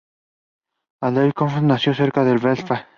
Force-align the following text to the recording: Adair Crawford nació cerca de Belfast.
Adair 1.09 1.31
Crawford 1.35 1.61
nació 1.61 1.93
cerca 1.93 2.23
de 2.23 2.35
Belfast. 2.39 2.87